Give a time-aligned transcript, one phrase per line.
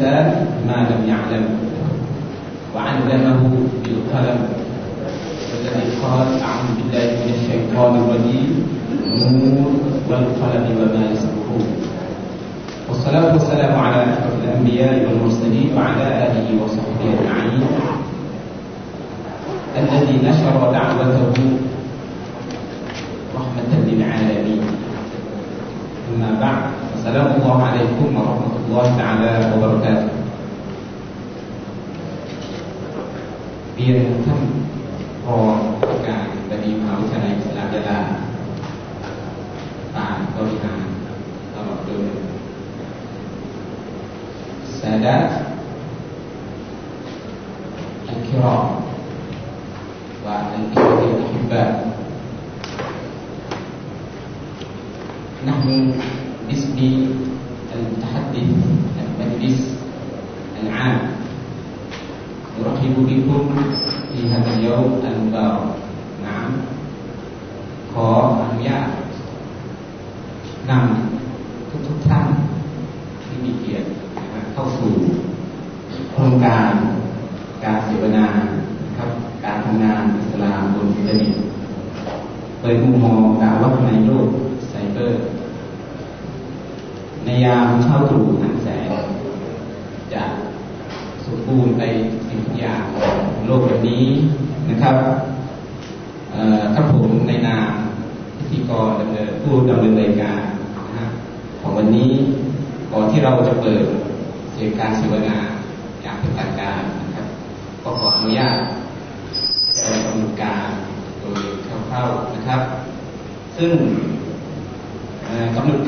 [0.00, 1.44] الإنسان ما لم يعلم.
[2.74, 3.40] وعلمه
[3.84, 4.38] بالقلم.
[5.50, 8.50] والذي قال أعوذ بالله من الشيطان الرجيم.
[9.20, 9.72] نور
[10.08, 11.66] والقلم وما يسطرون
[12.88, 17.62] والصلاة والسلام على أشرف الأنبياء والمرسلين وعلى آله وصحبه أجمعين.
[19.76, 21.36] الذي نشر دعوته
[23.36, 24.62] رحمة للعالمين.
[26.10, 26.62] أما بعد
[26.99, 30.09] السلام الله عليكم ورحمة الله تعالى وبركاته
[33.75, 34.41] เรียนท่าน
[35.23, 35.35] พอ
[36.07, 37.99] การบดีมหาวิทยาลัยอิสลามยะลา
[39.93, 40.85] ฝ่ายบริหาร
[41.53, 42.05] ตลอดโดย
[44.67, 45.31] السادات
[48.13, 48.65] الكرام
[50.25, 51.69] والإخوة الأحباء
[55.47, 55.69] نحن
[56.50, 57.09] is being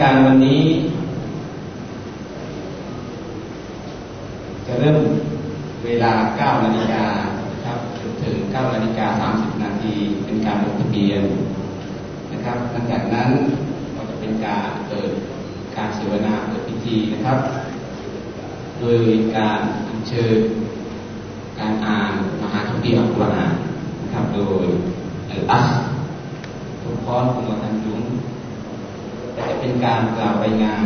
[0.02, 0.64] การวันนี้
[4.66, 4.98] จะเริ่ม
[5.84, 7.04] เวลา 9 นาฬิกา
[7.64, 7.78] ครับ
[8.22, 11.22] ถึง 9 นาฬิกา 30 นาทีเป็นการลงทะเบียน
[12.32, 13.28] นะครับ หลังจากนั้น
[13.94, 15.10] ก็จะเป็นการเปิด
[15.76, 17.38] การเสวนาเปิดพิธีนะครับ
[18.80, 19.00] โดย
[19.36, 20.38] การอัญเชิญ
[21.58, 22.12] การอ่าน
[22.42, 23.54] มหาคัมภีร์อัลกุรอาน
[24.02, 24.66] นะครับ โดย
[25.30, 25.68] อัลอัส
[26.82, 27.91] ทุกข้อคุมตันยุงและ
[29.48, 30.80] จะเป็นการกล่าวรายงาน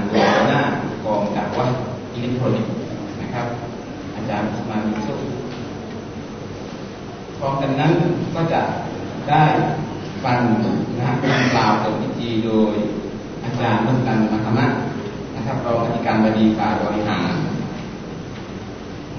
[0.49, 0.61] หน้า
[1.05, 1.71] กองดักวัด
[2.13, 2.73] อิเล็กทรอนิกส์
[3.23, 3.47] นะครับ
[4.17, 5.15] อาจารย์สมามิสุ
[7.39, 7.93] พร้อมกันนั้น
[8.35, 8.61] ก็จะ
[9.31, 9.45] ได้
[10.25, 10.39] ฟัง
[10.99, 12.75] นะฮะการกล่าวเปิดพิธีโดย
[13.45, 14.67] อาจารย์มุสตันมัคมะ
[15.37, 17.31] นะครับรองอธิการบดีฝ่ายบริหาร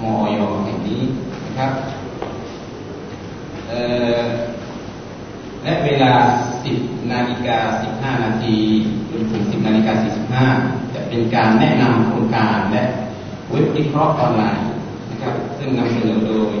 [0.02, 0.30] มอย
[0.64, 1.02] แห่งนี้
[1.44, 1.72] นะครับ
[3.68, 3.82] เอ่
[4.16, 4.18] อ
[5.64, 6.12] และเวลา
[6.64, 7.58] 10 นาฬิกา
[7.90, 8.56] 15 นาที
[9.10, 9.92] จนถึง 10 นาฬิกา
[10.44, 12.84] 45 จะเป็นการแนะนำโครงการและ
[13.50, 14.68] เว็บวิเคราะห์ออนไลน์
[15.10, 16.52] นะครับ ซึ่งนำเสนอโดย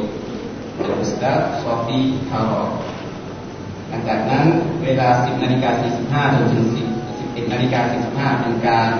[0.78, 1.32] อุสตา
[1.62, 1.98] ซอฟี
[2.30, 2.62] คาร์ เอ่อ
[3.88, 4.44] หลังจากนั้น
[4.84, 5.70] เวลา 10 นาฬิกา
[6.04, 6.66] 45 จนถึง
[7.04, 7.80] 10 11 นาฬิกา
[8.12, 8.90] 45 เป็นการ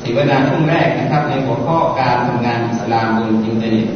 [0.00, 3.86] เสวนาช่วงแรกนะครับ ในหัวข้อการทำงานอิสลามบนอินเทอร์เน็ต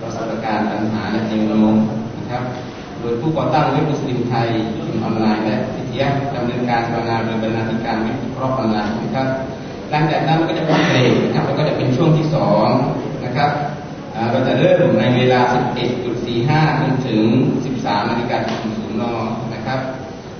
[0.00, 1.76] ประสบการณ์ปัญหาและเจงระมง
[2.18, 2.42] นะครับ
[3.04, 4.48] โดยผู้ก่อตั้งเว็บมุสลิมไทย
[4.84, 9.26] พิมพ์ออนไลน์และวิทยาดำเนินการทำงานโดยบรรณาธิการเว็บอิกเราะอ์ออนไลน์นะครับ
[9.90, 12.68] หลังจากนั้นก็จะพักเบรกนะครับแล้วก็จะเป็นช่วงที่สอง
[13.24, 13.50] นะครับ
[14.30, 15.40] เราจะเริ่มในเวลา
[16.10, 17.24] 11.45จนถึง
[17.64, 19.02] 13นาฬิกา00น
[19.54, 19.78] นะครับ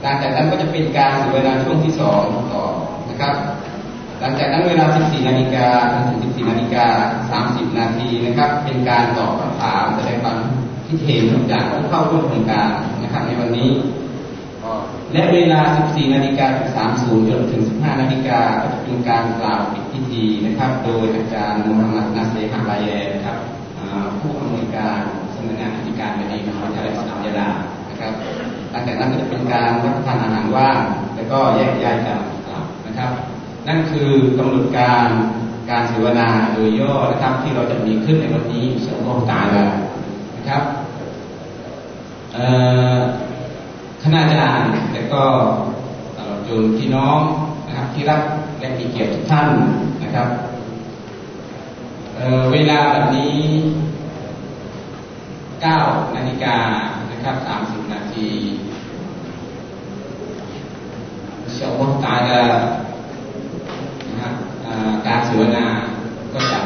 [0.02, 2.64] หลังจากนั้นก็จะเป็นการเสวนาช่วงที่สองต่อ
[3.10, 3.34] นะครับ
[4.20, 5.66] หลังจากนั้นเวลา 14นาฬิกา
[6.08, 6.86] ถึง 14นาฬิกา
[7.42, 10.38] 30 นาทีนะครับ เป็นการตอบคำถามแสดงความ
[10.86, 12.70] คิดเห็นจากผู้เข้าร่วมโครงการ
[13.02, 13.70] นะครับในวันนี้
[15.12, 23.36] และเวลา 14 นาฬิกาถึง30 จนถึง 15 นาฬิกาก็จะเป็นการกล่าวปิดพิธีนะครับ โดยอาจารย์มูฮัมหมัดนาเซฮะลายแยนะครับ
[24.20, 25.00] ผู้อำนวยการ
[25.34, 27.48] สำนักงานอธิการบดีมหาวิทยาลัยสลามยะลา
[27.90, 28.12] นะครับ
[28.70, 30.78] หลังจากนั้นก็จะเป็นการรับประทานอาหารว่าง
[31.16, 33.10] แล้วก็แยกย้ายกันกลับนะครับ
[33.68, 35.06] นั่นคือกำหนดการ
[35.70, 39.64] การเสวนาโดยย่อนะครับ ที่เราจะมีขึ้นในวันนี้อินชาอัลลอฮฺตาลา
[40.36, 40.62] นะครับ
[44.02, 45.22] คณาจารย์และก็
[46.16, 47.18] ตลอดจนพี่น้อง
[47.66, 48.22] นะครับที่รัก
[48.58, 49.48] และมีเกียรติทุกท่าน
[50.02, 50.28] นะครับ
[52.16, 53.36] เเวลาแบบนี้
[55.74, 56.56] 9นาฬิกา
[57.12, 58.28] นะครับ30 นาที
[61.42, 62.44] อินชาอัลลอฮฺตาลา
[64.08, 64.34] นะครับ
[65.06, 65.66] การเสวนา
[66.32, 66.60] ก็จะ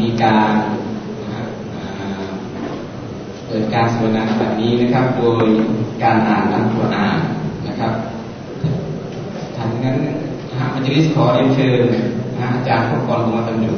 [0.00, 0.54] มีการ
[3.52, 5.46] เกิดการสวนาแบบนี้นะครับ โดย
[6.02, 7.18] การอ่านอัลกุรอาน
[7.66, 7.92] นะครับ
[9.56, 9.96] ทางนั้น
[10.58, 11.82] ฮะมัจลิสขอเรียนเชิญ
[12.38, 13.72] นะอาจารย์พกรกุมาตันดุ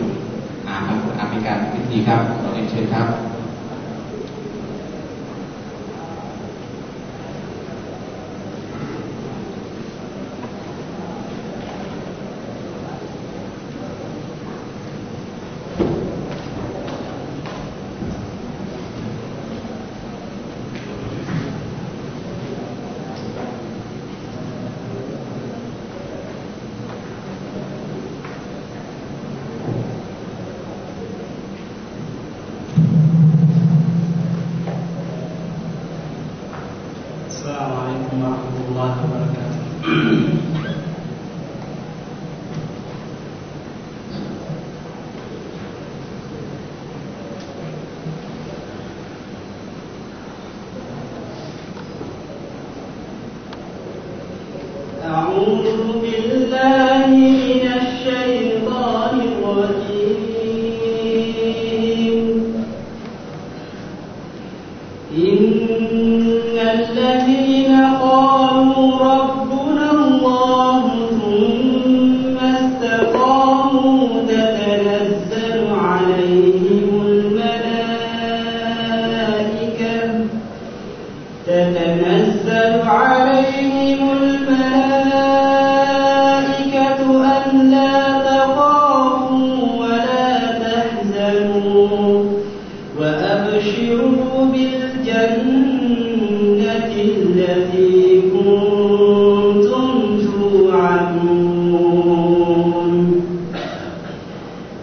[1.30, 3.06] ในการพิธีครับขอเรียนเชิญครับ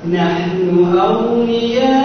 [0.09, 2.00] نحن أولياء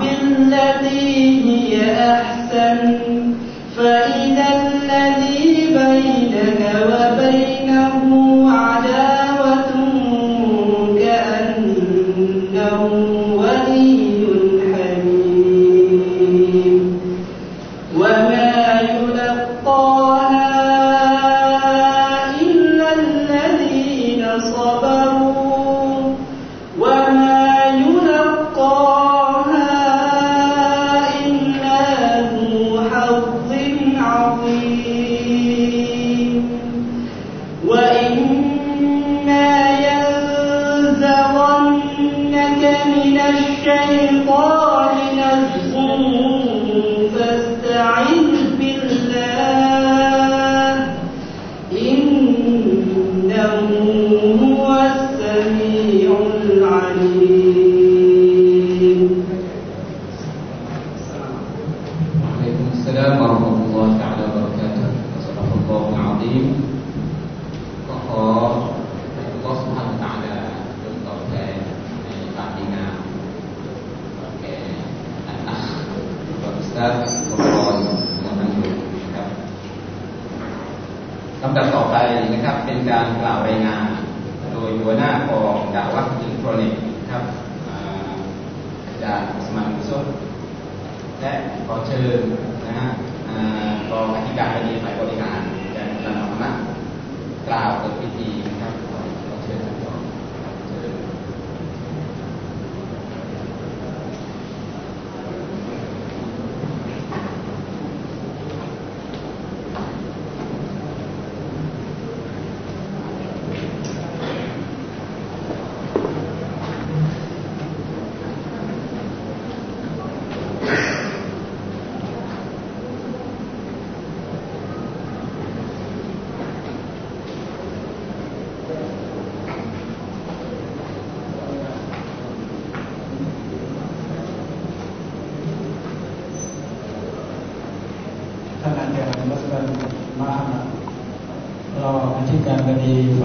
[0.00, 2.99] بالتي هي أحسن.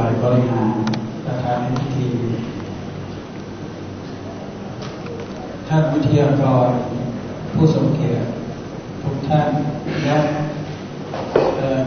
[0.05, 0.67] ายบริหาร
[1.25, 2.07] ประธานพิธี
[5.67, 6.69] ท่านวิทยากร
[7.53, 8.27] ผู้ทรงเกียรติ
[9.01, 9.49] ทุกท่าน
[10.05, 10.17] และ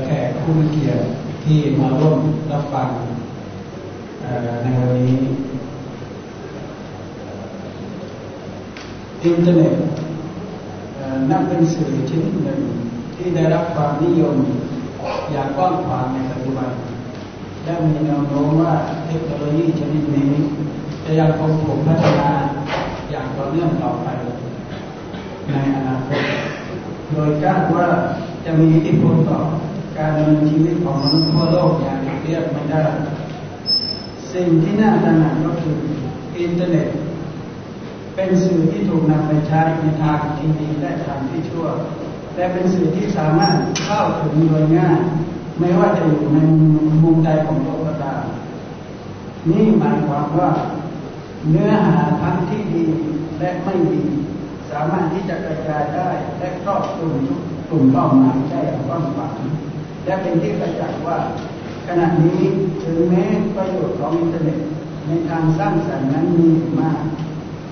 [0.04, 1.06] แขกผู้มีเกียรติ
[1.44, 2.18] ที่มาร่วม
[2.52, 2.88] รับฟัง
[4.62, 5.20] ในวันนี้
[9.22, 9.74] อินเทอร์เน็ต
[11.30, 12.60] นับเป็นสื่อชนิดหนึ่ง
[13.14, 14.36] ที่ได้รับความนิยม
[15.32, 16.70] อย่างกว้างขวางในปัจจุบัน
[17.68, 18.72] และมีแนวโน้มว่า
[19.06, 20.30] เทคโนโลยีชนิดนี้
[21.04, 22.30] จะยังคงถูกพัฒนา
[23.10, 24.08] อย่างต่อเนื่องต่อไป
[25.48, 26.22] ในอนาคต
[27.12, 27.86] โดยคาดว่า
[28.44, 29.40] จะมีอิทธิพลต่อ
[29.98, 32.82] การดำเนินชีวิตของมนุษย์ทั่วโลกอย่างเรียกไม่ได้
[34.32, 35.76] สิ่งที่น่าตระหนักก็คือ
[36.40, 36.88] อินเทอร์เน็ต
[38.14, 41.66] เป็นสื่อที่ถูกนำไปใช้ในทางที่ดีและทางที่ชั่ว
[42.34, 45.00] แต่เป็นสื่อที่สามารถเข้าถึงโดยง่าย
[45.58, 46.38] ไม่ว่าจะอยู่ใน
[47.02, 48.22] มุมใดของโลกก็ตาม
[49.48, 50.50] นี่หมายความว่า
[51.50, 52.84] เนื้อหาทั้งที่ดี
[53.38, 54.02] และไม่ดี
[54.70, 59.36] สามารถที่จะกระจายได้และครอบคลุมทุกกลุ่มเป้าหมายได้อย่างกว้างขวาง
[60.04, 61.18] และเป็นที่ประจักษ์ว่า
[61.86, 62.40] ขณะนี้
[62.84, 63.24] ถึงแม้
[63.56, 64.58] ประโยชน์ของอินเทอร์เน็ต
[65.06, 66.48] ในทางสร้างสรรค์นั้นมี
[66.80, 67.00] มาก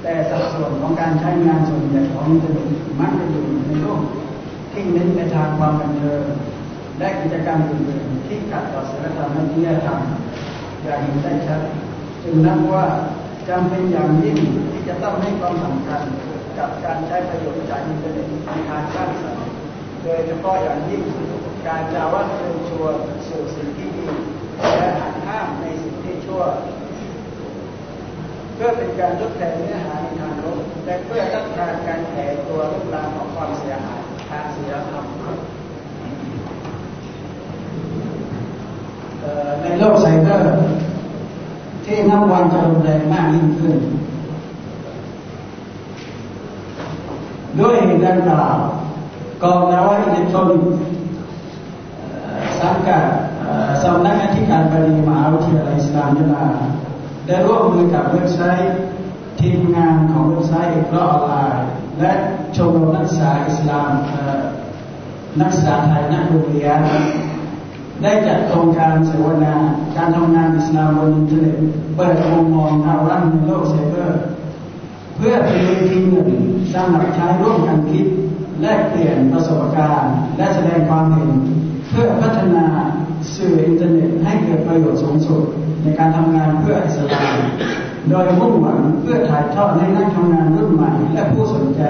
[0.02, 2.68] แต่สัดส่วนของการใช้งานส่วนใหญ่ของอินเทอร์เน็ต
[3.00, 4.00] มักจะอยู่ในโลก
[4.72, 6.22] ที่เน้นไปทางความบันเทิง
[6.98, 10.00] และกิจกรรมอื่นๆที่ขัดต่อศีลธรรมและจริยธรรม
[10.82, 11.60] อย่างเห็นได้ชัด
[12.22, 12.84] จึงนับว่า
[13.48, 14.38] จำเป็นอย่างยิ่ง
[14.70, 16.02] ที่จะต้องให้ความสำคัญ
[16.58, 19.46] กับการใช้ประโยชน์จากอินเทอร์เน็ตในทางสร้างสรรค์
[20.04, 21.02] โดยเฉพาะอย่างยิ่ง
[21.66, 22.94] การดะอฺวะฮฺเชิญชวน
[23.28, 24.06] สู่สิ่งที่ดี
[24.76, 26.42] และหักห้ามในสิ่งที่ชั่ว
[28.54, 34.00] เพื่อเป็นการทดแทนเนื้อหาในทางลบและเพื่อต้านทานการแผ่ตัวลุกลามของความเสียหาย
[34.30, 35.06] ทางศีลธรรม
[39.60, 40.50] ในโลกไซเบอร์
[41.84, 43.76] ที่นับวันจะรุนแรงมากยิ่งขึ้น
[47.60, 48.56] ด้วยเหตุดังกล่าว
[49.42, 50.80] กองนาวอิเล็กทรอนิกส์
[52.60, 53.04] สังกัด
[53.82, 56.46] สำนักอธิการบดีมหาวิทยาลัยอิสลามยะลา
[57.26, 58.74] ได้ร่วมมือกับเว็บไซต์
[59.40, 61.68] ทีมงานของเว็บไซต์อิกเราะอ์ออนไลน์
[61.98, 62.12] และ
[62.56, 63.90] ชมรมนักศึกษาอิสลาม
[65.40, 66.80] นักศึกษาไทยนักเรียน
[68.02, 69.54] ได้จัดโครงการเสวนา
[69.96, 71.56] การทำงานอิสลามบนอินเทอร์เน็ต
[71.96, 74.20] เปิดมุมมองดะอฺวะฮฺในโลกไซเบอร์
[75.16, 76.28] เพื่อเป็นเวทีหนึ่ง
[76.72, 78.06] สร้างหลักใช้ร่วมกันคิด
[78.60, 81.32] แลกเปลี่ยนประสบการณ์ และแสดงความเห็น
[81.90, 82.66] เพื่อพัฒนา
[83.36, 85.42] สื่ออินเทอร์เน็ตให้เกิดประโยชน์สูงสุด
[85.82, 87.36] ในการทำงานเพื่ออิสลาม
[88.08, 91.82] โดยมุ่งหวังเพื่อถ่ายทอดให้นักทำงานรุ่นใหม่และผู้สนใจ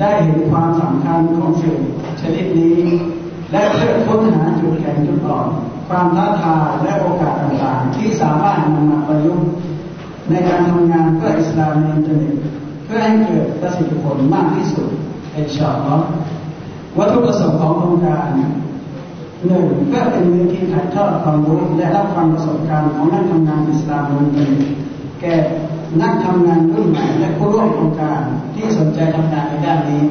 [0.00, 1.78] ได้เห็นความสำคัญของสื่อ
[2.20, 2.78] ชนิดนี้
[3.54, 5.48] และเพื่อค้นหาจุดแข็งจุดอ่อน
[5.88, 9.46] ความท้าทายและโอกาสต่างๆ ที่สามารถนำมาประยุกต์
[10.30, 12.34] ในการทำงานเพื่ออิสลามในอินเทอร์เน็ต
[12.84, 14.88] เพื่อให้เกิดประสิทธิผลมากที่สุด
[15.36, 16.06] إن شاء الله
[16.98, 18.38] วัตถุประสงค์ของโครงการห
[19.50, 24.72] นึ่งเพื่อเป็นเวทีถ่ายทอดความรู้และรับฟังประสบการณ์ของนักทำงานอิสลามบนอินเทอร์เน็ต
[25.20, 25.34] แก่
[26.02, 28.20] นักทำงานรุ่นใหม่และผู้ร่วมโครงการ
[28.54, 30.02] ที่สนใจทำงานในด้านนี้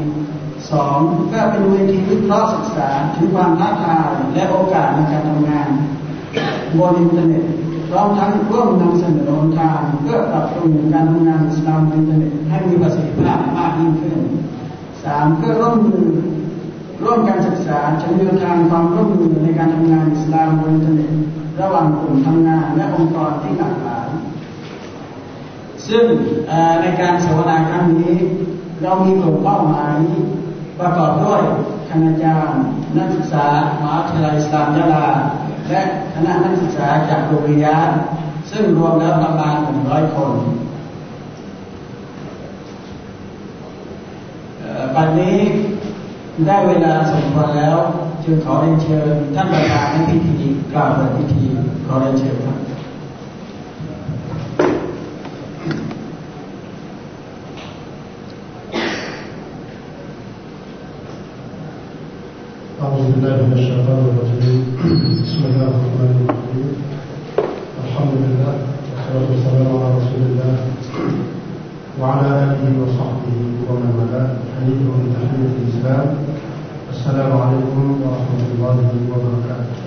[0.73, 5.69] สองเพื่อเป็นเวทีวิเคราะห์ศึกษาถึงความท้าทายและโอกาสในการทำงาน
[6.77, 7.45] บนอินเทอร์เน็ต
[7.89, 14.19] พร้อมทั้งร่วมนำเสนอหนทางเพื่อปรับปรุงการทำงานอิสลามอินเทอร์เน็ตให้มีประสิทธิภาพมากยิ่งขึ้น
[15.03, 16.07] สามเพื่อร่วมมือ
[17.03, 21.11] ร่วมการศึกษาเชิงแนวทางความร่วมมือในการทำงานอิสลามบนอินเทอร์เน็ต
[21.61, 24.07] ระหว่างกลุ่มทำงานและองค์กรที่หลากหลาย
[25.87, 26.03] ซึ่ง
[26.81, 28.15] ในการเสวนาครั้งนี้
[28.81, 29.97] เรามีกลุ่มเป้าหมาย
[30.79, 31.41] ประกอบด้วย
[31.89, 32.61] คณาจารย์
[32.97, 33.45] นักศึกษา
[33.81, 35.07] มหาวิทยาลัยสามยะลา
[35.69, 35.81] และ
[36.13, 37.89] คณะนักศึกษาจากโรงเรียน
[38.51, 40.31] ซึ่งรวมแล้วประมาณหนึ่งร้อยคน
[44.95, 45.37] บัดนี้
[46.45, 47.77] ได้เวลาสมควรแล้ว
[48.23, 51.43] จึงขอเรียนเชิญท่านประธานในพิธีกล่าวเปิดพิธี
[51.85, 52.57] ขอเรียนเชิญครับ
[63.23, 64.61] بالله من الشيطان الرجيم.
[65.23, 66.67] بسم الله الرحمن الرحيم.
[67.83, 68.53] الحمد لله
[68.99, 70.53] والصلاة والسلام على رسول الله
[71.99, 73.37] وعلى آله وصحبه
[73.67, 74.29] ومن والاه.
[74.59, 76.07] حييكم بتحية الإسلام.
[76.91, 78.77] السلام عليكم ورحمة الله
[79.11, 79.82] وبركاته.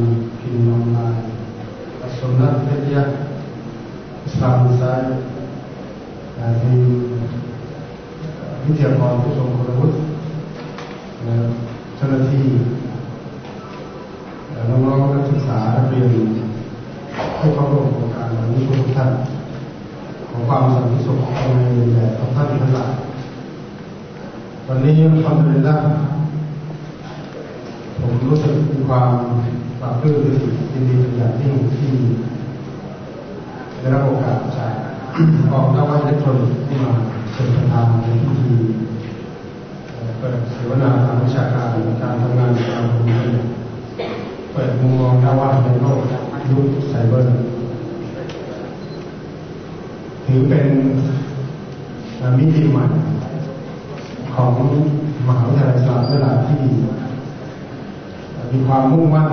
[0.44, 1.24] kini online
[2.20, 3.04] sunnah media
[4.28, 5.16] Islam saya
[6.36, 6.76] dari
[8.66, 9.98] วิทยากรผู้ทรงคุณวุฒิ
[11.96, 12.46] เจ้าหน้าที่
[14.70, 16.08] น้องๆนักศึกษาเรียน
[17.40, 19.12] ผู้เข้าร่วมโครงการวันนี้ทุกท่าน
[20.30, 21.20] ขอความสันติสุข
[21.56, 21.62] ใน
[21.94, 22.92] แด่ทุกท่านทั้งหลาย
[24.68, 24.94] วันนี้
[25.24, 26.35] ทำเลยละผม
[28.28, 29.12] รู้สึกมีความ
[29.82, 30.18] ปลาบปลื้ม
[30.74, 31.92] ยินดีเป็นอย่างยิ่งที่
[33.80, 34.72] ได้รับโอกาสจาก
[35.52, 36.92] กองทัพอิเล็กทรอนิกส์ที่มา
[37.32, 38.54] เชิญประธานในพิธี
[40.20, 41.68] เปิดเสวนาทางวิชาการ
[42.02, 43.08] การทำงานในการคุม
[44.54, 46.00] เปิดมุมมองด้านว่าในโลก
[46.50, 47.28] ยุคไซเบอร์
[50.26, 50.66] ถือเป็น
[52.38, 52.84] มิติใหม่
[54.36, 54.54] ของ
[55.28, 56.62] มหาวิทยาลัยสระเวลาที่
[58.56, 59.30] มีความมุ่งมั่น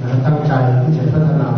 [0.00, 1.48] นะตั้งใจที่จะพัฒนา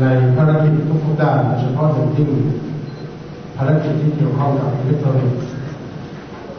[0.00, 0.04] ใน
[0.36, 0.72] ภารกิจ
[1.04, 2.30] ทุกๆด้านโดยเฉพาะอย่างที่ง
[3.56, 5.50] ภารกิจที่เกี่ยวข้องกับอิเล็กทรอนิกส์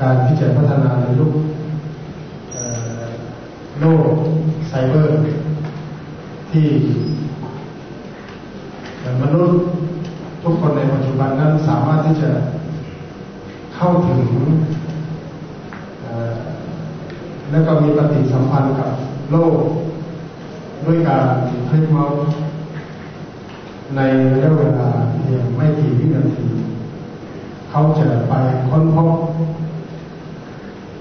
[0.01, 1.31] การที่จะพัฒนาในยุค
[3.79, 4.05] โลก
[4.69, 5.13] ไซเบอร์
[6.51, 6.67] ที่
[9.21, 9.59] มนุษย์
[10.43, 12.31] ทุกคนในปัจจุบันนั้นสามารถที่จะ
[13.75, 14.21] เข้าถึง
[17.51, 18.91] และก็มีปฏิสัมพันธ์กับ
[19.31, 19.57] โลก
[20.85, 21.25] ด้วยการ
[21.69, 22.19] คลิกเมาส์
[23.95, 23.99] ใน
[24.31, 24.89] ระยะเวลา
[25.23, 26.47] เพียงไม่กี่วินาที
[27.69, 28.33] เขาจะไป
[28.69, 29.11] ค้นพบ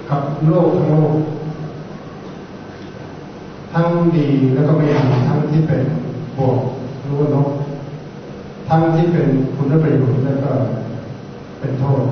[0.09, 1.15] กับโลกทั้งโลก
[3.73, 5.83] ทั้งดีแล้วก็ไม่ดีทั้งที่เป็น
[6.37, 6.59] บวก
[7.01, 7.49] หรือว่าลบ
[8.69, 9.27] ทั้งที่เป็น
[9.57, 10.53] คุณประโยชน์แล้วก็
[11.61, 12.03] เป็นโทษ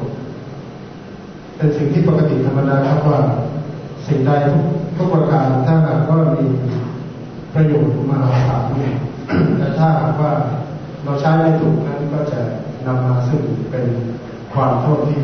[1.56, 3.20] เป็นสิ่งที่ปกติธรรมดาครับว่า
[4.08, 4.30] สิ่งใด
[4.96, 6.44] ทุกประการถ้าหากว่ามี
[7.54, 8.94] ประโยชน์มหาศาลเนี่ย
[9.58, 10.32] แต่ถ้าหากว่า
[11.04, 12.40] เราใช้ไม่ถูกนั้นก็จะ
[12.86, 13.86] นำมาซึ่งเป็น
[14.52, 15.22] ความโทษที่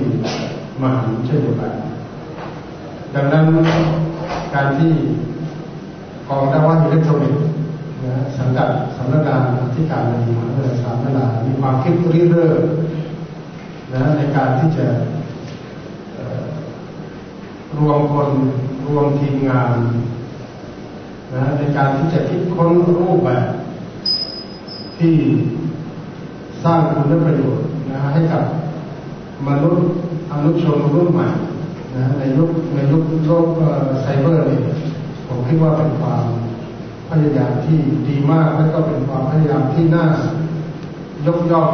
[0.80, 1.72] มหันเช่นเดียวกัน
[3.14, 3.44] ดังนั้น
[4.54, 4.92] การที่
[6.28, 7.44] กองด้านอิเล็กทรอนิกส์
[8.38, 9.42] สังกัดสำนักงาน
[9.74, 12.60] ที่การบริหารเวลาสามเวลามีความคิดริเริ่ม
[13.92, 14.86] นะในการที่จะ
[17.78, 18.30] รวมคน
[18.87, 19.76] รวมทีมงาน
[21.34, 23.46] นะในการที่จะคิดค้นรูปแบบ
[24.98, 25.14] ที่
[26.64, 28.44] สร้างคุณประโยชน์นะให้กับ
[29.48, 29.84] มนุษย์
[30.30, 31.28] อนุชนรุ่นใหม่
[31.94, 33.46] นะในยุคในยุคโลก
[34.02, 34.60] ไซเบอร์นี่
[35.26, 36.24] ผมคิดว่าเป็นความ
[37.10, 40.04] พยายามที่ดีมากและก็เป็นความพยายามที่น่า
[41.26, 41.70] ยกย่อง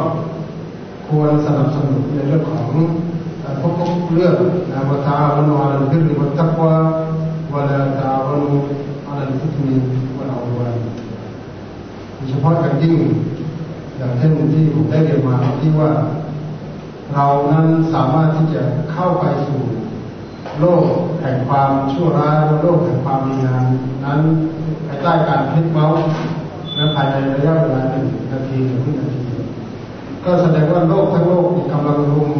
[1.07, 2.69] ควรสนับสนุนในเรื่องของ
[3.59, 3.73] พวก
[4.13, 4.35] เรื่อง
[4.71, 6.73] นะวตาวันวานันพิริวัตกวา
[7.53, 8.43] วลาตาวัน
[9.05, 9.73] อันทุกมี
[10.17, 10.71] วันเอาน
[12.15, 12.97] โดยเฉพาะอย่างยิ่ง
[13.97, 15.91] อย่างเช่นที่ผมได้เรียนมาที่ว่า
[17.13, 18.61] เรานั้นสามารถที่จะ
[18.91, 19.61] เข้าไปสู่
[20.59, 20.83] โลก
[21.21, 23.63] แห่งความชั่วร้ายโลกแห่งความดีงาม
[24.05, 24.21] นั้น
[24.87, 26.01] ภายใต้การพลิกเมาส์
[26.75, 29.21] และภายในระยะเวลาหนึ่งนาทีหรือวินาที
[30.25, 32.31] ก็แสดงว่าโลกทั้งโลกกำลังรุม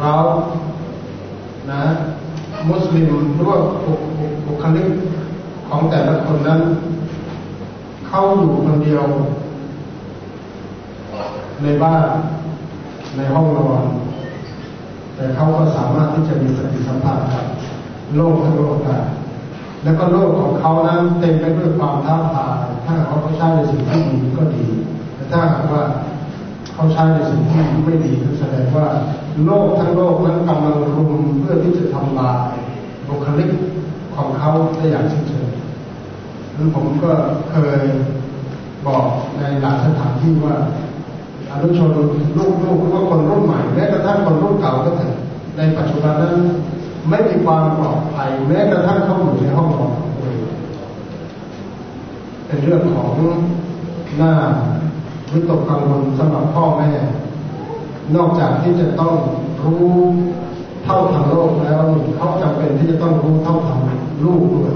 [0.00, 0.14] เรา
[1.70, 1.82] นะ
[2.68, 3.58] มุสลิมหรือว่า
[4.46, 4.88] บุคลิก
[5.68, 6.60] ของแต่ละคนนั้น
[8.08, 9.04] เข้าอยู่คนเดียว
[11.62, 12.06] ในบ้าน
[13.16, 13.84] ในห้องนอน
[15.14, 17.44] แต่เขาก็สามารถที่จะมีสติสัมผัสกับ
[18.16, 18.98] โลกทั้งโลกได้
[19.82, 24.64] แล้วก็โลกของเขานั้นเต็มไปด้วยความท้าทายถ้าเขาใช้ในสิ่งที่ดีก็ดี
[25.14, 25.82] แต่ถ้าหากว่า
[26.74, 28.86] เขาใช้ในสิ่งที่ไม่ดีแสดงว่า
[29.44, 32.52] โลกทั้งโลกนั้นกำลังรุมเพื่อที่จะทำลาย
[33.08, 33.50] บุคลิก
[34.16, 37.12] ของเขาได้อย่างเฉยๆนั้นผมก็
[37.50, 37.80] เคย
[38.86, 39.06] บอก
[39.38, 40.56] ในหลายสถานที่ว่า
[41.50, 41.90] อนุชน
[42.38, 45.14] ลูกๆหรือว่าคนรุ่นใหม่แม้กระทั่งคนรุ่นเก่าก็เถอะ
[45.56, 46.34] ในปัจจุบันนั้น
[47.08, 49.92] ไม่มีความปลอดภัยแม้กระทั่งเข้าอยู่ในห้องนอน
[52.46, 53.12] เป็นเรื่องของ
[54.16, 54.32] หน้า
[55.32, 56.90] วิตกกังวลสำหรับพ่อแม่
[58.14, 59.14] นอกจากที่จะต้อง
[59.64, 59.88] รู้
[60.84, 61.82] เท่าทันโลกแล้ว
[62.16, 63.80] เขาจำเป็นที่จะต้องรู้เท่าทัน
[64.24, 64.72] ลูกด้วย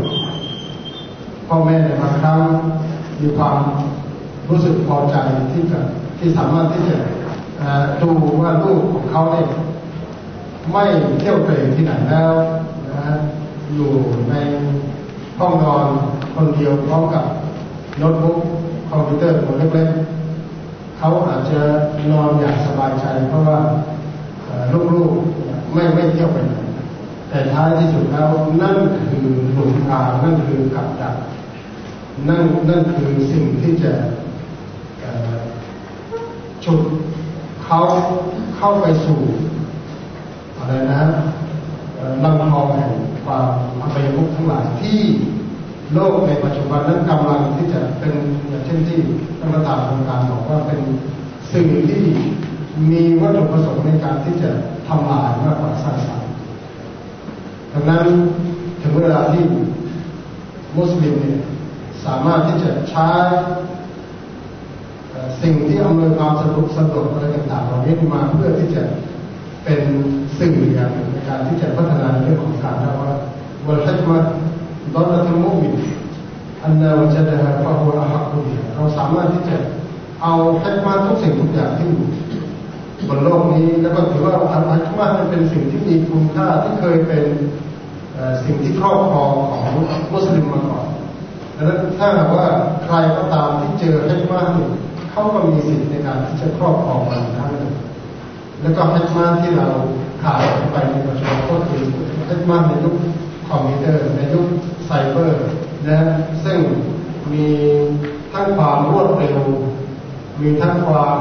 [1.49, 2.41] พ่อแม่ในบางครั้ง
[3.21, 3.57] มีความ
[4.49, 5.17] รู้สึกพอใจ
[5.53, 5.79] ที่จะ
[6.19, 6.99] ที่สามารถที่จะ
[8.03, 8.11] ดู
[8.43, 9.49] ว่าลูกของเขาเนี่ย
[10.73, 10.85] ไม่
[11.19, 12.33] เที่ยวเตะที่ไหนแล้ว
[12.89, 13.17] นะ
[13.75, 13.93] อยู่
[14.31, 14.35] ใน
[15.39, 15.87] ห้องนอน
[16.35, 17.25] คนเดียวพร้อมกับ
[17.99, 18.39] โน้ตบุ๊ก
[18.91, 20.16] คอมพิวเตอร์ตัวเล็กๆ
[20.99, 21.61] เขาอาจจะ
[22.11, 23.61] นอนอย่างสบายใจ เพราะว่า
[24.93, 26.55] ลูกๆไม่ไม่เที่ยวไปไหน
[27.29, 28.29] แต่ท้ายที่สุดแล้ว
[28.63, 31.17] นั่นคือหลุมทางนั่นคือกับดัก
[32.29, 33.93] นั่นนั่นคือสิ่งที่จะ
[36.65, 36.81] ฉุด
[37.65, 37.79] เขา
[38.57, 39.21] เข้าไปสู่
[40.59, 41.03] อะไรนะ
[42.25, 42.93] ลำคอแห่ง
[43.25, 43.47] ความ
[43.81, 44.99] อภัยมุขทั้งหลายที่
[45.95, 48.15] โลกในปัจจุบันนั้นกำลังที่จะเป็น
[48.49, 48.99] อย่างเช่นที่
[49.39, 50.81] ท่านประธานโครงการบอกว่าเป็น
[51.53, 52.05] สิ่งที่
[52.91, 54.51] มีวัตถุประสงค์ในการที่จะ
[54.89, 56.31] ทำลายมากกว่าสร้างสรรค์
[57.73, 58.07] ดังนั้น
[58.83, 59.43] ถึงเวลาที่
[60.77, 61.41] มุสลิมเนี่ย
[62.05, 63.09] สามารถที่จะใช้
[65.43, 68.83] สิ่งที่อำนวยความสะดวกสะดวกอะไรต่างๆเหล่านี้มาเพื่อที่จะ
[69.65, 69.81] เป็น
[70.39, 73.13] สื่ออย่างในการที่จะพัฒนาเรื่องของการทำว่า
[73.67, 74.46] วันที่าตอนนั้นมุมิ
[75.05, 75.07] น
[76.63, 79.57] อันนั้นวจะได้พระโอรหักบุญเราสามารถที่จะ
[80.23, 81.89] เอาแค่มาทุกสิ่งทุกอย่างที่
[83.09, 87.25] บนโลกนี้แล้วก็ถือว่าอัลฮักมาเป็นสิ่งที่มีคุณค่าที่เคยเป็น
[88.45, 89.65] สิ่งที่ครอบครองของ
[90.13, 90.87] มุสลิมมาก่อน
[91.57, 92.47] ดังนั้นถ้าหากว่า
[92.85, 94.71] ใครก็ตามที่เจอฮักมาเนี่ย
[95.11, 97.75] เขาก็มีสิทธิ์ในการที่จะครอบครองมันทั้งนั้น
[98.63, 99.69] แล้วก็ฮักมาที่เรา
[100.23, 100.41] ขาด
[100.73, 101.83] ไปในปัจจุบันก็คือ
[102.29, 102.95] ฮักมาในยุค
[103.49, 104.47] คอมพิวเตอร์ในยุค
[104.87, 105.41] ไซเบอร์
[105.89, 105.99] นะ
[106.45, 106.59] ซึ่ง
[107.33, 107.47] มี
[108.33, 109.39] ทั้งความรวดเร็ว
[110.41, 111.19] มีทั้งความ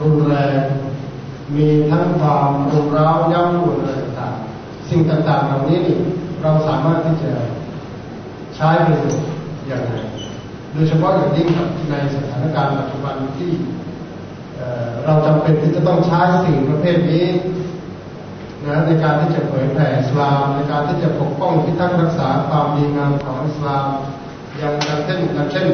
[0.00, 0.60] รุนแรง
[1.56, 5.82] มีทั้งความรุนร้าวย่ำรุนอะไรต่างๆสิ่งต่างๆเหล่านี้
[6.42, 7.32] เราสามารถที่จะ
[8.56, 9.24] ใช้ประโยชน์
[9.66, 9.94] อย่างไร
[10.72, 11.48] โดยเฉพาะอย่างยิ่ง
[11.90, 13.50] ในสถานการณ์ปัจจุบันที่
[15.04, 17.24] เราจำเป็นที่จะต้องใช้สิ่งประเภทนี้
[18.68, 23.86] นะในการที่จะเผยแผ่อิสลาม ในการที่จะปกป้องพิทักษ์รักษาความดีงามของอิสลาม
[24.58, 25.66] อย่างเช่นอย่างเช่น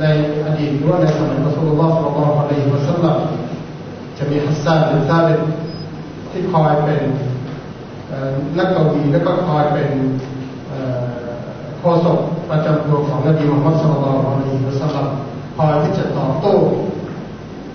[0.00, 0.04] ใน
[0.46, 3.16] อดีตหรือว่าในสมัยรัสลลอฮ์สุลลัลอะลัยฮิวะสัลลัม
[4.18, 5.40] จะมีฮัสซันเป็นซาเบต
[6.30, 7.02] ที่คอยเป็น
[8.58, 9.88] นักกวีแล้วก็คอยเป็น
[11.80, 12.18] โฆษก
[12.50, 15.06] ประจำตัวของนบีมุฮัมมัดสุลลัลอะลัยฮิวะสัลลัม
[15.56, 16.54] คอยที่จะตอบโต้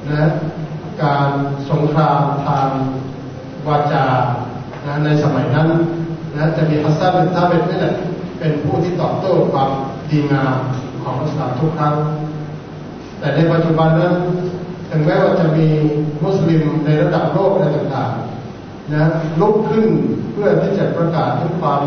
[0.09, 0.29] นะ
[1.03, 1.29] การ
[1.69, 2.67] สงครามทาง
[3.67, 4.05] วาจา
[5.05, 5.67] ในสมัยนั้น
[6.37, 7.95] นะจะมีฮัสซันเป็นซาเบตนี่แหละ
[8.39, 9.69] เป็นผู้ที่ตอบโต้ความ
[10.09, 10.57] ดีงาม
[11.03, 11.95] ของอิสลามทุกครั้ง
[13.19, 14.13] แต่ในปัจจุบันนั้น
[14.91, 15.67] ถึงแม้ว่าจะมี
[16.23, 19.03] มุสลิมในระดับโลกอะไรต่างๆนะ
[19.41, 19.87] ลุกขึ้น
[20.31, 21.81] เพื่อที่จะประกาศถึงความ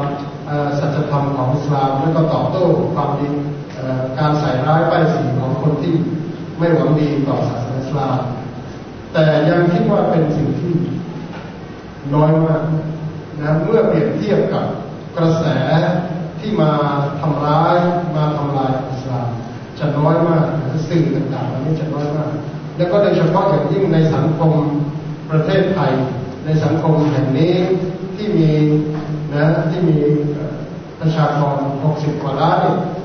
[0.78, 3.28] สัจธรรมของอิสลามและก็ตอบโต้ความดี
[4.18, 5.94] การใส่ร้ายป้ายสีของคนที่
[6.58, 8.20] ไม่หวังดีต่อศาสนาอิสลาม
[9.12, 10.74] แต่ยังคิดว่าเป็นสิ่งที่
[12.14, 12.62] น้อยมาก
[13.40, 14.64] นะเมื่อเปรียบเทียบกับ
[15.16, 15.44] กระแส
[16.40, 16.70] ที่มา
[17.20, 17.76] ทำร้าย
[18.16, 19.28] มาทำลายอิสลาม
[19.78, 20.44] จะน้อยมาก
[20.88, 22.30] สื่อต่างๆนี้จะน้อยมาก
[22.76, 24.52] แล้วก็โดยเฉพาะอย่างยิ่งในสังคม
[25.30, 25.92] ประเทศไทย
[26.44, 27.54] ในสังคมแห่งนี้
[28.16, 28.50] ที่มี
[29.34, 29.98] นะที่มี
[31.00, 31.58] ประชากร
[31.90, 32.58] 60 กว่าล้าน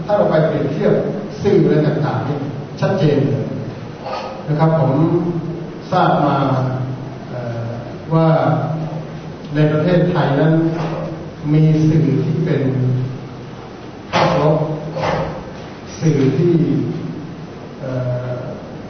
[0.06, 0.94] ถ้าเราไปเปรียบเทียบ
[1.42, 2.38] สื่ออะไรต่างๆนี่
[2.82, 3.18] ชัดเจน
[4.48, 4.94] นะครับผม
[5.92, 6.38] ทราบมา
[8.14, 8.28] ว่า
[9.56, 10.54] ในประเทศไทยนั้น
[11.54, 12.62] มีสื่อที่เป็น
[14.12, 14.58] ภาพลบ
[16.00, 16.54] สื่อที่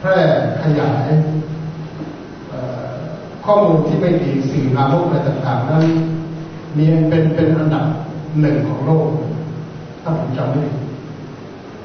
[0.00, 0.16] แพร่
[0.62, 1.06] ขยาย
[3.44, 5.84] ข้อมูลที่ไม่ดีสิ่งลามกอะไรต่างๆนั้น
[6.76, 7.84] มีเป็นเป็นอันดับ
[8.40, 9.08] หนึ่งของโลก
[10.02, 10.84] ถ้าผมจำไม่ผิด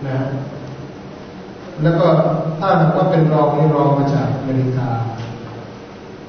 [0.08, 0.17] นะ
[1.84, 2.08] แล้วก็
[2.60, 4.89] ถ้าหากว่าเป็นรองนี่รองมาจากอเมริกา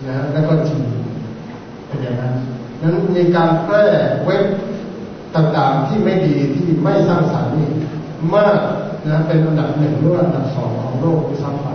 [0.07, 1.02] นะแล้วก็จีน
[1.93, 2.35] เป็นอย่างนั้น
[2.83, 3.83] นั้นมีการแพร่
[4.25, 4.45] เว็บ
[5.37, 7.71] ต่างๆที่ไม่ดีที่ไม่สร้างสรรค์นี่
[8.35, 8.59] มาก
[9.09, 11.69] นะเป็นอันดับหนึ่งหรืออันดับสองของโลกที่ซ้ำไป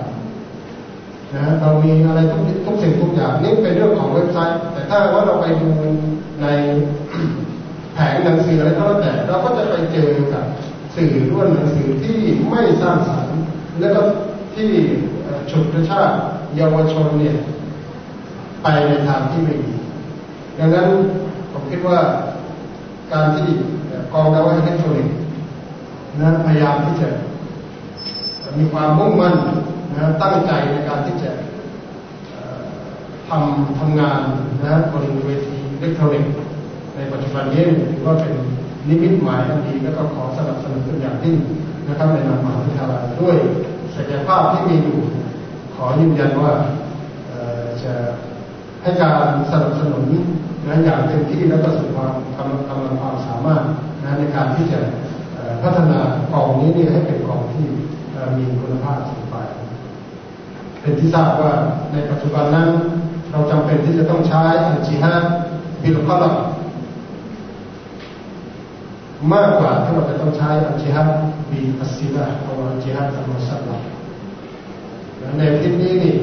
[1.36, 5.70] นะเรามีอะไรทุกทุกสิ่งทุกอย่างนี่เป็นเรื่องของเว็บไซต์ แต่ถ้าว่าเราไปดู
[6.42, 6.46] ใน
[7.94, 10.46] แผงหนังสืออะไรก็แล้วแต่ เราก็จะไปเจอกับ
[10.96, 13.38] สื่อร่วนหนังสือที่ไม่สร้างสรรค์
[13.80, 14.02] แล้วก็
[14.56, 14.70] ที่
[15.52, 16.12] ฉุดกระชาก
[16.56, 17.38] เยาวชนเนี่ย
[18.64, 19.74] ไปในทางที่ไม่ดี
[20.60, 20.88] ดังนั้น
[21.52, 22.00] ผมคิดว่า
[23.12, 23.48] การที่
[24.14, 25.16] กองดาวอิเล็กทรอนิกส์
[26.20, 27.10] นะพยายามที่จะ
[28.58, 29.36] มีความมุ่งมั่น
[29.96, 31.32] นะตั้งใจในการที่จะ
[33.28, 34.20] ทำทำงาน
[34.64, 36.32] นะบนเวทีอิเล็กทรอนิกส์
[36.96, 38.34] ในปัจจุบันนี้ถือว่าเป็น
[38.88, 41.38] นิมิตหมายอันดีแล้วก็ขอสนับสนุนเป็นอย่างยิ่ง
[41.88, 43.38] นะครับในนามมหาวิทยาลัยด้วย
[43.96, 44.98] ศักยภาพที่มีอยู่
[45.76, 46.52] ขอยืนยันว่า
[47.84, 47.94] จะ
[48.88, 50.04] ให้การสนับสนุน
[50.68, 52.52] นะอย่างเต็มที่แล้วก็สุดความกำ
[52.86, 53.62] ลังความสามารถ
[54.04, 54.80] นะในการที่จะ
[55.62, 56.00] พัฒนา
[56.32, 57.66] กองนี้นี่ให้เป็นกองที่
[58.38, 59.36] มีคุณภาพสูงไป
[60.82, 61.52] เป็นที่ทราบว่า
[61.92, 62.70] ในปัจจุบันนั้น
[63.32, 65.14] เราจำเป็นที่จะต้องใช้อัลจิฮา
[65.82, 66.36] บิลคอลับ
[69.34, 71.10] มากกว่าที่เราจะต้องใช้อัลจิฮัด
[71.50, 73.70] บีอัสซีลาหรืออัลจิฮัดอัลมุสลิม
[75.38, 76.16] ในทิศนี้นี่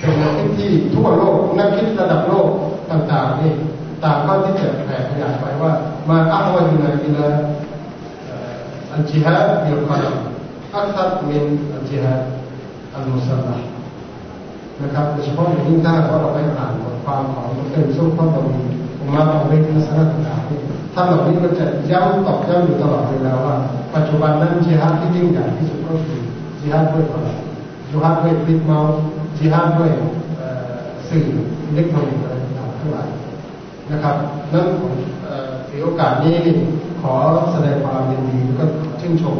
[0.00, 2.48] คิดที่ทั่วโลกนักคิดระดับโลก
[2.90, 3.52] ต่างๆนี่
[4.04, 5.72] ต่างก็ที่จะแผ่ขยายไปว่า
[6.08, 7.28] มาอัลวาอยู่ในอิลา
[8.92, 10.16] อัลจิฮัดบิลกอลัม
[10.74, 12.20] อัคตัดมินอัลจิฮัด
[12.94, 13.36] อัลมุสลิ
[13.66, 13.70] ม
[14.82, 18.60] นะครับโดยเฉพาะอย่างยิ่งถ้าเราไปอ่านบทความของดรซุปเปอร์บมี
[19.00, 20.10] อุมาเอาไว้ทัศนค
[20.48, 20.56] ติ
[20.94, 23.54] ท่านเหล่านี้ก็จะย้ำตอกย้ำอยู่ตลอดเวลาว่า
[23.94, 26.20] ปัจจุบันนั้นจิฮัดที่ยิ่งใหญ่ที่สุดก็คือ
[26.58, 27.38] จิฮัดด้วยพลัง
[27.88, 28.78] จิฮัดด้วยพิษเมา
[29.40, 29.90] จิฮัดด้วย
[31.08, 31.24] สื่อ
[31.66, 33.08] อิเล็กทรอนิกส์อะไรต่างๆทั้งหลาย
[33.92, 34.16] นะครับ
[34.52, 34.94] นั่นผม
[35.68, 36.34] ถือโอกาสนี้
[37.00, 37.14] ขอ
[37.52, 38.64] แสดงความยินดีและก็
[39.00, 39.36] ชื่นชม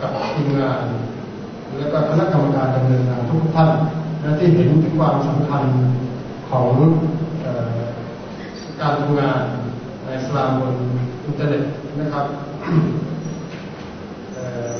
[0.00, 0.82] กับทีมงาน
[1.78, 3.70] และก็คณะกรรมการดำเนินงานทุกท่าน
[4.20, 5.64] และที่เห็นถึงความสำคัญ
[6.50, 6.68] ของ
[8.80, 9.40] การทำงาน
[10.04, 10.74] อิสลามบน
[11.24, 11.64] อินเทอร์เน็ต
[12.00, 12.26] นะครับ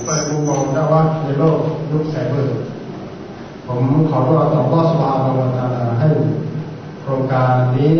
[0.04, 1.58] เปิดมุมมองได้ว่าในโลก
[1.92, 2.58] ยุคไซเบอร์
[3.70, 6.08] ผมขอร้ต่อว่าสวาบวตาลาให้
[7.02, 7.96] โครงการนี้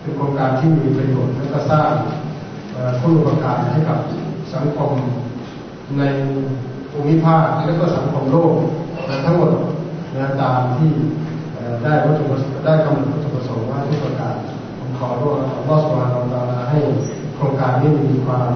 [0.00, 1.90] เป็นโครงการที่มีประโยชน์และก็สร้าง
[3.00, 3.98] คุณูปการให้กับ
[4.54, 4.92] สังคม
[5.98, 6.02] ใน
[6.90, 8.52] ภูมิภาคและก็สังคมโลก
[9.24, 9.50] ทั้งหมด
[10.16, 10.90] นะตามที่
[11.82, 14.34] ได้วัตถุประสงค์ได้กำหนดวัตถุประสงค์ว่าทุกประการ
[14.78, 16.78] ผมขอร่วมอัลลอฮฺสุบฮานาอัลลอฮฺให้
[17.34, 18.48] โครงการนี้มีความ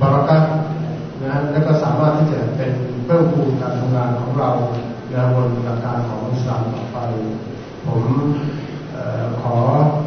[0.00, 0.42] บารักัต
[1.22, 2.72] นะและก็สามารถที่จะเป็น
[3.04, 4.50] เพิ่มพูนการทำงานของเรา
[5.10, 6.98] ในบนหลักการของอิสลามต่อไป
[7.86, 8.02] ผม
[9.40, 9.54] ขอ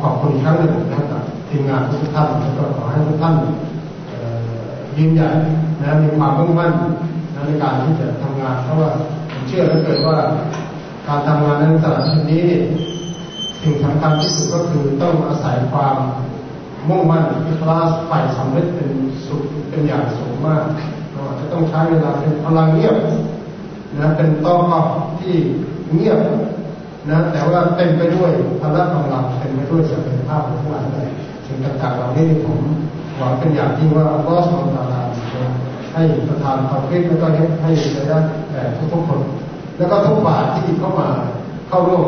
[0.02, 3.36] ขอบคุณครั้งหนึ่งนะกับทีมงานทุกท่านแล้วก็ขอให้ทุกท่าน
[4.98, 5.36] ยืนยัน
[5.82, 6.72] นะมีความมุ่งมั่น
[7.48, 8.90] ในการที่จะทำงาน เพราะว่า
[9.32, 10.18] ผมเชื่อเหลือเกินว่า
[11.08, 12.60] การทำงานในตลาดชนี้นี่
[13.62, 15.96] สิ่งสำคัญที่สุดก็คือต้องอาศัยความ
[16.90, 18.90] มุ่งมั่นอิคลาสฝ่ายสำเร็จเป็น
[19.26, 20.64] สุดเป็นอย่างสูงมาก
[21.12, 22.96] เราอาจจะต้องใช้เวลาเป็นพลังเงียบ
[24.00, 24.56] นะเป็นต้อ
[25.20, 25.36] ที่
[25.94, 26.20] เงียบ
[27.10, 31.08] นะแต่ว่าเต็มไปด้วยพละกำลังเต็มไปด้วยศักยภาพของผู้อ่านเลย
[31.46, 32.60] สิ่งต่างๆเหล่านี้ผม
[33.18, 35.02] หวังเป็นอย่างยิ่ว่าอัลลอฮฺสุลตารา
[35.94, 37.28] ให้ประทานความคิดแล้วก็
[37.64, 38.20] ให้ระยะ
[38.52, 38.62] แก่
[38.94, 39.22] ทุกๆคน
[39.78, 41.10] แล้วก็ทุกบาทที่เข้ามา
[41.68, 42.06] เข้าร่วม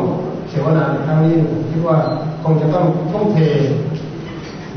[0.48, 1.98] เสวนาในครั้งนี้ผมคิดว่า
[2.42, 3.38] คงจะต้องทุ่มเท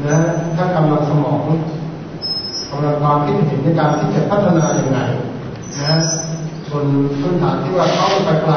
[0.05, 0.17] นะ
[0.55, 1.39] ถ้ากำลังสมอง
[2.71, 4.99] กำลังความคิดเห็นในการที่จะพัฒนาอย่างไร
[5.79, 5.93] นะ
[6.71, 6.85] บน
[7.21, 8.53] พื้นฐานที่ว่าเขาไปไกล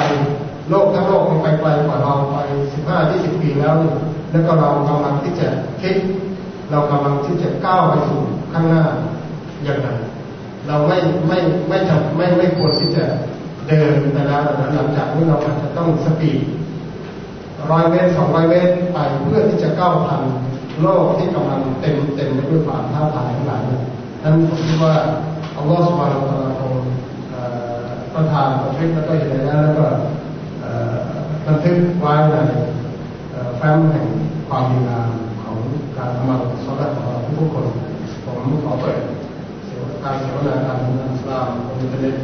[0.70, 2.36] โลกทั้งโลกมันไปไกลกว่าเราไป
[2.72, 3.74] สิบห้าที่สิบปีแล้ว
[4.30, 5.48] แล้วก็เรากำลังที่จะ
[5.80, 5.96] คิด
[6.70, 8.20] เรากำลังที่จะก้าวไปสู่
[8.52, 8.84] ข้างหน้า
[9.64, 9.88] อย่างไร
[10.66, 10.98] เราไม่
[11.28, 13.04] ไม่ไม่จำไม่ไม่ควรที่จะ
[13.68, 16.38] เดินไปแล้วนะหลังจากนี้เราอาจจะต้องสปีด
[17.70, 20.22] ร้อยเมตรสองร้อยเมตรไปเพื่อที่จะก้าวทัน
[20.80, 23.62] โลกที่กำลังเต็มเต็มไปด้วยความท้าทายทั้งหลาย
[24.22, 24.94] นั้นผมคิดว่า
[25.56, 26.51] อัลลอฮฺสุบฮานาอัลลอฮฺ
[28.12, 29.86] คงประทานประทิแล้วก็เห็นแล้วแล้วก็
[31.46, 32.36] บันทึกไว้ใน
[33.56, 34.06] แฟ้มแห่ง
[34.48, 35.08] ความดีงาม
[35.42, 35.56] ของ
[35.96, 37.66] การทำงานสำหรับของเราทุกคน
[38.24, 38.98] ผมขอเปิด
[40.02, 42.16] การเสวนาการทำงานอิสลามบนอินเทอร์เน็ต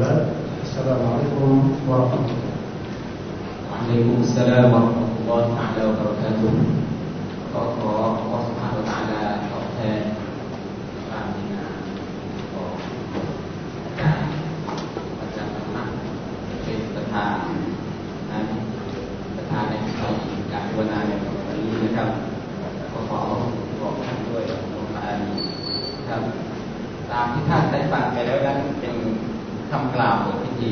[1.79, 2.23] ลอฮ์
[3.69, 6.53] Waalaikumsalam warahmatullahi taala wabarakatuh.
[7.53, 7.93] ก็ขอ
[8.27, 9.21] ขอสุภาพตาลา
[9.51, 10.01] ตอบแทน
[11.07, 11.75] ความดีงาม
[12.53, 12.71] ของ
[13.85, 14.27] อาจารย์
[15.21, 15.83] อาจารย์ธรรมะ
[16.63, 17.35] เป็นประธาน
[18.31, 18.45] นั้น
[19.35, 19.73] ประธานใน
[20.51, 22.09] การภาวนาในวันนี้นะครับ
[22.91, 23.19] ก็ขอ
[23.79, 24.51] บอกท่านด้วยล
[24.85, 25.31] งมาดี
[26.07, 26.21] ครับ
[27.13, 28.95] ตามที่ท่านได้ฟังไปแล้วนั้นเป็น
[29.71, 30.71] คำกล่าวของพิธี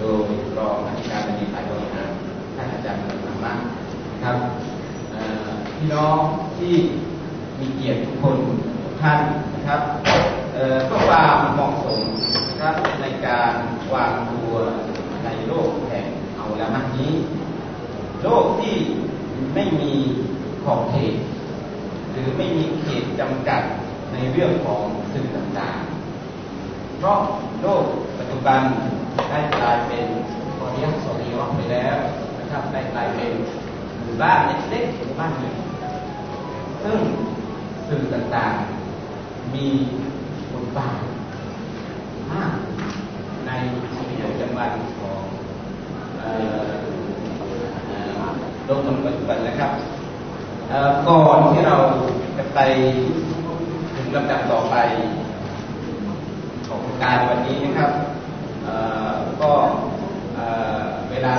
[0.00, 2.10] โดยรองอธิการบดีฝ่ายบริหาร
[2.56, 3.52] ท่านอาจารย์ธรรมะ
[4.22, 4.36] ครับ
[5.76, 6.18] พี่น้อง
[6.58, 6.74] ที่
[7.58, 8.36] มีเกียรติทุกคน
[8.82, 9.20] ทุกท่าน
[9.54, 9.80] นะครับ
[10.86, 12.00] เพื่อความเหมาะสม
[12.48, 13.54] นะครับในการ
[13.94, 14.54] วางตัว
[15.24, 17.12] ในโลกแห่งเอาละมักนี้
[18.22, 18.74] โลกที่
[19.54, 19.92] ไม่มี
[20.64, 21.14] ขอบเขต
[22.12, 23.62] หรือไม่มีเขตจำกัด
[24.12, 27.18] ในเรื่องของ สื่อต่างๆ เพราะ
[27.60, 27.84] โลก
[28.18, 28.60] ปัจจุบัน
[29.30, 30.06] ได้กลายเป็น
[30.58, 31.96] พอเรียกสอรีวไปแล้ว
[32.38, 33.32] นะครับได้กลายเป็น
[34.02, 34.38] หมู่บ้าน
[34.70, 35.56] เล็กๆหมู่บ้านหนึ่ง
[36.82, 36.98] ซึ่ง
[37.88, 39.66] สื่อต่างๆ มี
[40.52, 41.00] บทบาท
[42.30, 42.52] มาก
[43.46, 43.50] ใน
[43.94, 45.20] ชีวิตประจำวันของ
[48.64, 49.72] โลกปัจจุบันนะครับ
[51.08, 51.76] ก่อนที่เรา
[52.36, 52.58] จะไป
[54.16, 54.76] ลำดับต่อไป
[56.68, 57.92] ของการวันนี้นะครับ
[59.42, 59.50] ก็
[61.10, 61.34] เวลา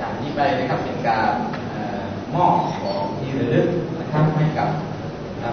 [0.00, 1.32] จากนี้ไปนะครับเป็นการ
[2.34, 3.68] มอบของที่ระลึก
[4.00, 4.68] นะครับให้กับ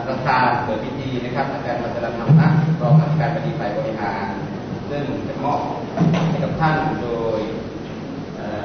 [0.07, 2.47] ประธานเปิดพิธีนะครับอาจารย์มัจจรธรรมะ
[2.81, 4.25] รองอธิการบดีฝ่ายบริหาร
[4.89, 5.59] ซึ่งจะมอบ
[6.29, 7.39] ให้กับท่านโดย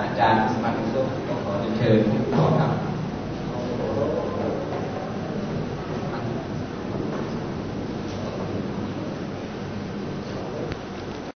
[0.02, 2.52] อาจารย์สมาธิสุขก็ขอเรียนเชิญทุก